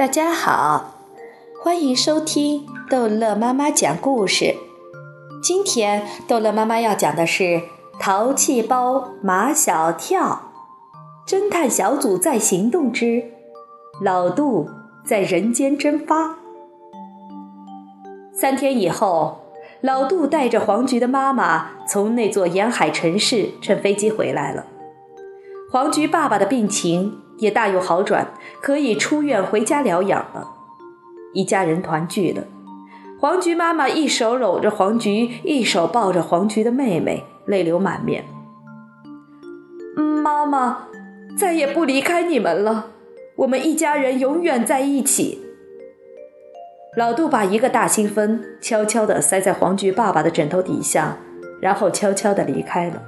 [0.00, 0.94] 大家好，
[1.62, 4.56] 欢迎收听逗乐妈妈讲故事。
[5.42, 7.42] 今天逗乐妈妈要讲的是
[8.00, 10.52] 《淘气包马小跳》，
[11.30, 13.24] 侦探小组在行动之
[14.00, 14.70] 老杜
[15.04, 16.36] 在人间蒸发。
[18.32, 19.40] 三天以后，
[19.82, 24.64] 老杜带着黄菊的妈妈从那座沿海城市乘飞机回来了。
[25.70, 27.20] 黄菊爸爸的病情。
[27.40, 30.46] 也大有好转，可以出院回家疗养了。
[31.32, 32.44] 一家人团聚了。
[33.18, 38.26] 黄菊妈妈一手搂着黄菊，一手抱着黄菊的妹妹，泪流满面。
[40.22, 40.88] 妈妈，
[41.34, 42.88] 再也不离开你们了，
[43.36, 45.40] 我们一家人永远在一起。
[46.94, 51.16] 老杜把一个大信封悄悄地塞在黄菊爸爸的枕头底下，
[51.62, 53.00] 然后悄悄地离开了。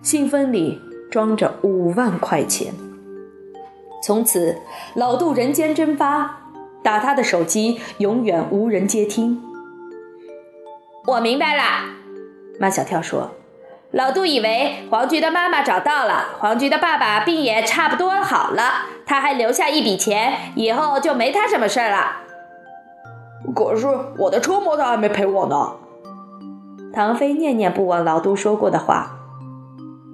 [0.00, 0.80] 信封里
[1.12, 2.72] 装着五万块钱。
[4.02, 4.58] 从此，
[4.94, 6.40] 老杜人间蒸发，
[6.82, 9.40] 打他的手机永远无人接听。
[11.06, 11.62] 我明白了，
[12.58, 13.32] 马小跳说
[13.92, 22.22] ：“老杜以为黄菊的妈妈找到了，黄菊的爸爸病也差不多好了，他还留下一笔钱，以后就没他什么事儿了。
[23.54, 25.74] 可是我的车模他还没赔我呢。”
[26.94, 29.18] 唐飞念念不忘老杜说过的话。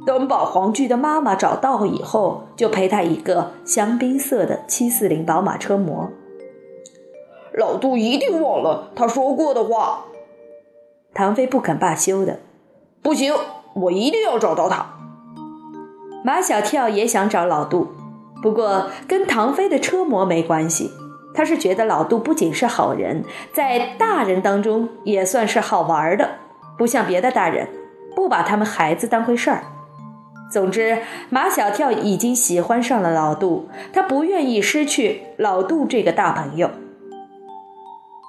[0.09, 6.09] 等把黄菊的妈妈找到以后，就赔他一个香槟色的七四零宝马车模。
[7.53, 10.07] 老杜一定忘了他说过的话。
[11.13, 12.39] 唐飞不肯罢休的，
[13.03, 13.35] 不行，
[13.75, 14.95] 我一定要找到他。
[16.25, 17.89] 马小跳也想找老杜，
[18.41, 20.91] 不过跟唐飞的车模没关系。
[21.35, 26.31] 他是觉得老杜不仅是好人，在大人当中也算是好玩的，
[26.79, 27.69] 不像别的大人，
[28.17, 29.63] 不把他们孩子当回事儿。
[30.51, 36.71] 总之，马小跳已经喜欢上了老杜，他不愿意失去老杜这个大朋友。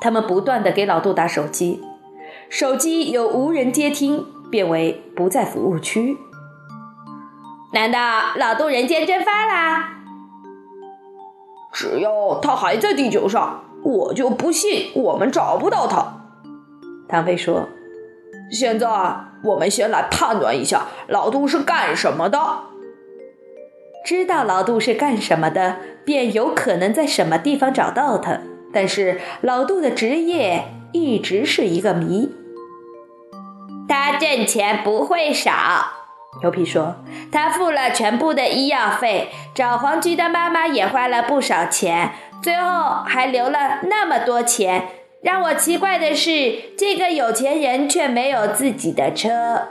[0.02, 1.82] 他们不断的给老杜打手机，
[2.50, 6.18] 手机有无人接听，变为不在服务区。
[7.72, 8.00] 难道
[8.36, 10.00] 老杜人间蒸发啦？
[11.72, 16.22] 只要他还在地球上，我就不信我们找不到他。
[17.08, 17.70] 唐飞说
[18.52, 18.88] ：“现在。”
[19.44, 22.40] 我们先来判断一下老杜是干什么的。
[24.06, 28.40] 知道老杜是干什么的，便有可能在什么地方找到他。
[28.74, 32.32] 但是老杜的职业一直是一个谜。
[33.88, 35.52] 他挣钱不会少，
[36.42, 36.96] 牛皮说。
[37.32, 42.12] 他付了全部的医药费，找黄菊的妈妈也花了不少钱，
[42.42, 44.88] 最后还留了那么多钱。
[45.22, 49.68] 让我奇怪的是，这个有钱人却没有自己的车。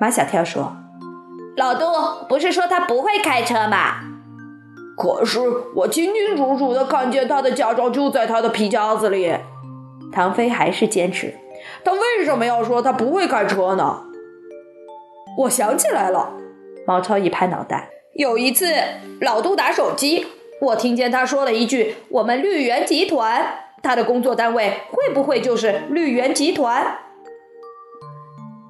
[0.00, 0.76] 马小跳说
[1.56, 1.86] ：“老杜
[2.28, 4.02] 不是说他不会开车吗？
[4.96, 5.40] 可是
[5.74, 9.34] 我清清楚楚的看见他的驾照就在他的皮夹子里。”
[10.12, 11.34] 唐飞还是坚持
[11.84, 14.04] ：“他为什么要说他不会开车呢？”
[15.38, 16.32] 我想起来了，
[16.86, 18.72] 毛超一拍脑袋：“有一次，
[19.20, 20.28] 老杜打手机，
[20.60, 26.98] 我听见他说了一句：‘我们绿源集团’。”他的工作单位会不会就是绿源集团？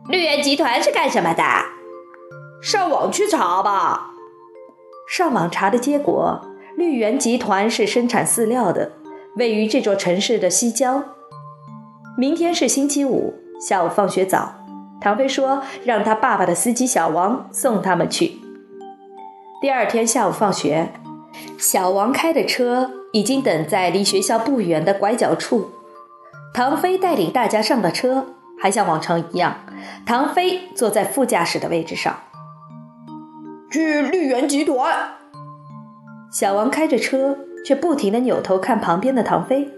[0.09, 1.43] 绿源集团是干什么的？
[2.61, 4.11] 上网去查吧。
[5.09, 6.45] 上网查的结果，
[6.77, 8.93] 绿源集团是生产饲料的，
[9.37, 11.05] 位于这座城市的西郊。
[12.19, 14.55] 明天是星期五，下午放学早，
[15.01, 18.33] 唐飞说让他爸爸的司机小王送他们去。
[19.61, 20.93] 第二天下午放学，
[21.59, 22.91] 小王开的车。
[23.15, 25.71] 已经等在离学校不远的拐角处，
[26.53, 28.27] 唐飞带领大家上了车，
[28.61, 29.61] 还像往常一样，
[30.05, 32.19] 唐飞坐在副驾驶的位置上。
[33.71, 35.13] 去绿源集团。
[36.33, 39.71] 小王开着车，却不停的扭头看旁边的唐飞。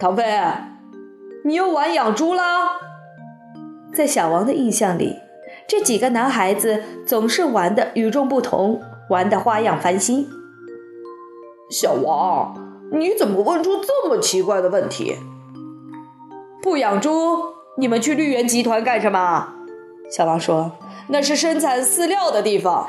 [0.00, 0.24] 唐飞，
[1.44, 2.42] 你又玩养猪了？
[3.94, 5.20] 在小王的印象里，
[5.68, 8.82] 这几个男孩子总是玩的与众不同，
[9.12, 10.26] 玩的花样翻新。
[11.68, 12.56] 小王，
[12.92, 15.18] 你怎么问出这么奇怪的问题？
[16.62, 17.10] 不养猪，
[17.76, 19.52] 你们去绿源集团干什么？
[20.10, 20.72] 小王说
[21.08, 22.88] ：“那是生产饲料的地方。”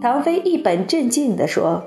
[0.00, 1.84] 唐飞一本正经地说：“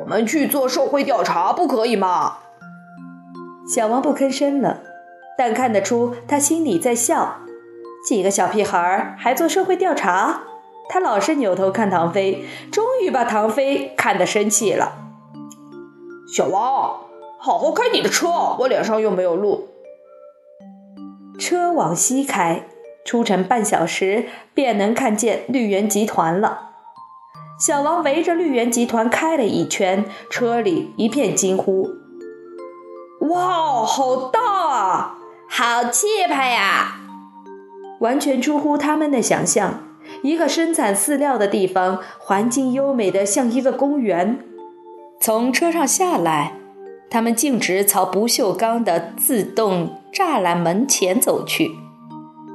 [0.00, 2.38] 我们去做社会调查，不可以吗？”
[3.68, 4.80] 小王不吭声了，
[5.36, 7.36] 但看得出他心里在笑。
[8.08, 10.44] 几个小屁孩还做社会调查？
[10.92, 14.92] 他老是扭头看唐飞，终于把唐飞看得生气了。
[16.28, 17.00] 小王，
[17.38, 18.28] 好好开你的车，
[18.58, 19.68] 我脸上又没有路。
[21.38, 22.66] 车往西开，
[23.06, 26.72] 出城半小时便能看见绿源集团了。
[27.58, 31.88] 小王围着绿源集团开了一圈，车里一片惊呼
[33.30, 35.18] ：“哇，好大啊，
[35.48, 36.98] 好气派呀！”
[38.00, 39.84] 完全出乎他们的想象。
[40.22, 44.38] 一个生产饲料的地方，环境优美的像一个公园。
[45.20, 46.54] 从车上下来，
[47.10, 51.72] 他们径直朝不锈钢的自动栅栏门前走去。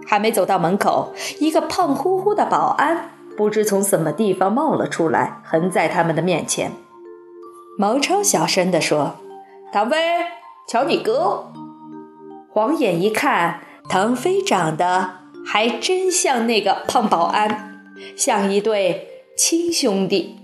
[0.06, 6.72] 还没走到门口，一个胖乎乎的保安不知从什么地方冒了出来，横在他们的面前。
[7.78, 9.16] 毛超小声地说
[9.72, 9.98] ：“唐飞，
[10.68, 11.52] 瞧你哥！”
[12.50, 13.60] 晃眼一看，
[13.90, 15.10] 唐飞长得
[15.50, 17.82] 还真像那个胖保安，
[18.18, 20.38] 像一对亲兄弟。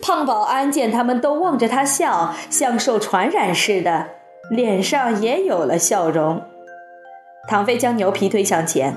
[0.00, 4.10] 胖保安见他们都望着他笑，像受传染似的，
[4.50, 6.40] 脸上也有了笑容。
[7.48, 8.96] 唐飞将牛皮推向前，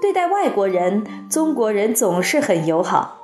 [0.00, 3.18] 对待外国人，中国人总是很友好。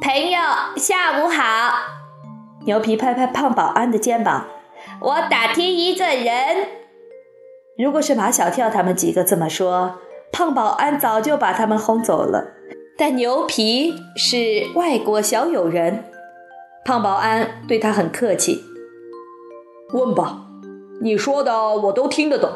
[0.00, 0.38] 朋友，
[0.76, 1.74] 下午好。
[2.66, 4.46] 牛皮拍拍胖保安的肩膀，
[5.00, 6.68] 我打听一个人。
[7.82, 9.94] 如果是马小跳他们几个这么说，
[10.30, 12.52] 胖保安早就把他们轰走了。
[12.98, 16.04] 但牛皮是外国小友人，
[16.84, 18.62] 胖保安对他很客气。
[19.94, 20.42] 问吧，
[21.00, 22.50] 你说的我都听得懂。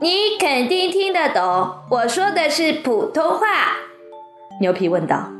[0.00, 3.46] 你肯定听得懂，我说的是普通话。
[4.60, 5.30] 牛皮问道：“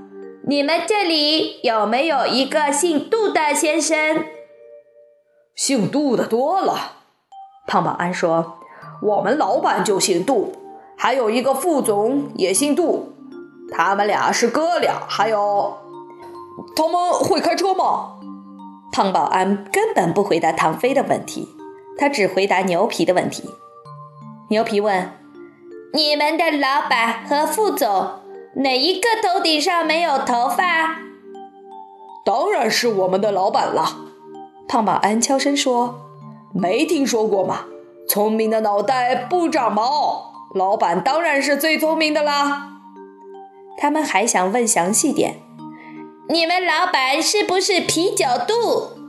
[0.49, 4.25] 你们这里有没有一个姓杜的先生？”
[5.55, 7.02] 姓杜的多了。
[7.67, 8.59] 胖保安说
[9.01, 10.53] ：“我们老板就姓杜，
[10.97, 13.13] 还有一个副总也姓杜，
[13.73, 14.95] 他们俩是哥俩。
[15.09, 15.79] 还有，
[16.77, 18.19] 他们会开车吗？”
[18.93, 21.49] 胖保安根本不回答唐飞的问题，
[21.97, 23.49] 他只回答牛皮的问题。
[24.51, 25.13] 牛皮问
[25.95, 28.11] ：“你们的老板和副总
[28.57, 30.99] 哪一个头顶上没有头发
[32.23, 33.97] ？”“当然是我们的老板了。”
[34.69, 36.12] 胖保安悄声说
[36.53, 37.67] ，“没听说过吗？
[38.09, 42.69] 聪明的脑袋不长毛，老板当然是最聪明的啦。”
[43.79, 45.37] 他们还想问详细点
[46.29, 49.01] ：“你们老板是不是啤酒肚？”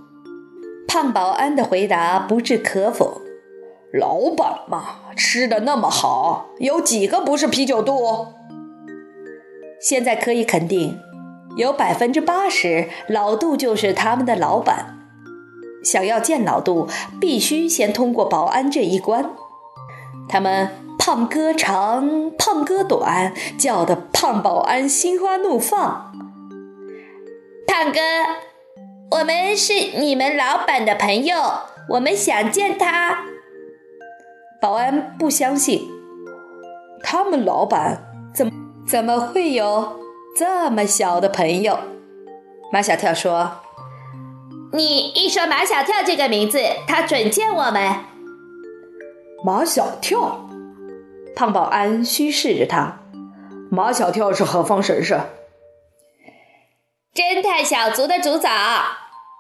[0.88, 3.22] 胖保安的回答不置可否。
[3.92, 8.28] 老板嘛，吃的那么好，有几个不是啤酒肚？
[9.80, 10.98] 现在可以肯定，
[11.58, 15.03] 有百分之八十老杜就是他们的老板。
[15.84, 16.88] 想要见老杜，
[17.20, 19.32] 必须先通过保安这一关。
[20.30, 26.14] 他们胖哥长，胖哥短，叫的胖保安心花怒放。
[27.68, 28.00] 胖哥，
[29.18, 31.36] 我们是你们老板的朋友，
[31.90, 33.26] 我们想见他。
[34.62, 35.90] 保安不相信，
[37.04, 38.54] 他们老板怎么
[38.88, 40.00] 怎么会有
[40.38, 41.78] 这么小的朋友？
[42.72, 43.52] 马小跳说
[44.76, 48.06] ：“你一说马小跳这个名字，他准见我们。”
[49.46, 50.50] 马小跳，
[51.36, 53.00] 胖保安虚视着他。
[53.70, 55.20] 马小跳是何方神圣？
[57.14, 58.52] 侦探小组的组长，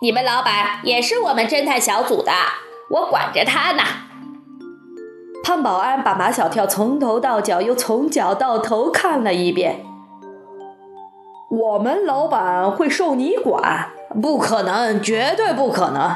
[0.01, 2.31] 你们老板也是我们侦探小组的，
[2.91, 3.81] 我管着他呢。
[5.43, 9.83] 胖保安把马小跳从头到脚又从脚到头看了一遍。
[11.53, 13.89] 我们老板会受你管？
[14.19, 16.15] 不可能，绝对不可能！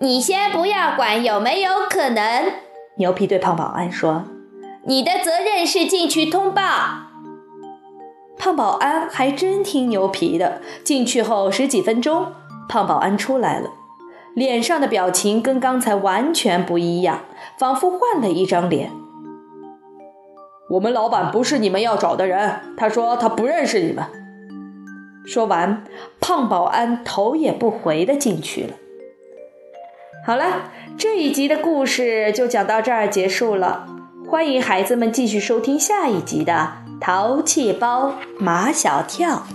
[0.00, 2.52] 你先不要管有没有可能。
[2.98, 4.24] 牛皮对胖保安说
[4.84, 6.62] ：“你的责任是进去通报。”
[8.36, 10.60] 胖保安还真听牛皮的。
[10.84, 12.26] 进去后十几分钟，
[12.68, 13.70] 胖保安出来了。
[14.34, 17.20] 脸上的表情跟刚才完全不一样，
[17.56, 18.92] 仿佛换了一张脸。
[20.68, 24.04] 我们老板不是你们要找的人，他说他不认识你们。
[25.24, 25.84] 说完，
[26.20, 28.74] 胖保安头也不回的进去了。
[30.26, 33.86] 好了，这一集的故事就讲到这儿结束了。
[34.28, 39.46] 欢迎孩子们继续收听下一集的《淘气包马小跳》。